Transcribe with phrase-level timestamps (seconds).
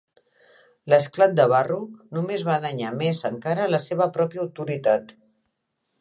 [0.93, 1.83] L'esclat de Barrow
[2.19, 5.15] només va danyar més encara la seva pròpia autoritat.